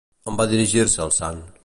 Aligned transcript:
On 0.31 0.39
va 0.39 0.47
dirigir-se 0.53 1.05
el 1.07 1.13
sant? 1.21 1.45